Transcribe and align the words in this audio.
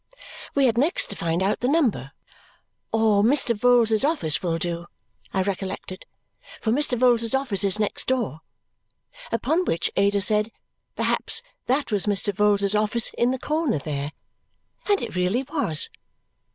We 0.55 0.65
had 0.65 0.79
next 0.79 1.11
to 1.11 1.15
find 1.15 1.43
out 1.43 1.59
the 1.59 1.67
number. 1.67 2.11
"Or 2.91 3.21
Mr. 3.21 3.55
Vholes's 3.55 4.03
office 4.03 4.41
will 4.41 4.57
do," 4.57 4.87
I 5.31 5.43
recollected, 5.43 6.07
"for 6.59 6.71
Mr. 6.71 6.97
Vholes's 6.97 7.35
office 7.35 7.63
is 7.63 7.77
next 7.77 8.07
door." 8.07 8.39
Upon 9.31 9.63
which 9.63 9.91
Ada 9.95 10.19
said, 10.21 10.51
perhaps 10.95 11.43
that 11.67 11.91
was 11.91 12.07
Mr. 12.07 12.33
Vholes's 12.33 12.73
office 12.73 13.11
in 13.15 13.29
the 13.29 13.37
corner 13.37 13.77
there. 13.77 14.11
And 14.89 15.03
it 15.03 15.15
really 15.15 15.43
was. 15.43 15.87